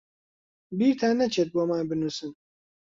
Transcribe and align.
بیرتان 0.77 1.13
نەچێت 1.19 1.49
بۆمان 1.53 1.83
بنووسن. 1.89 2.31